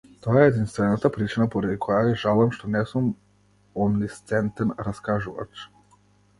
[0.25, 3.13] Тоа е единствената причина поради која жалам што не сум
[3.87, 5.51] омнисцентен раскажувач.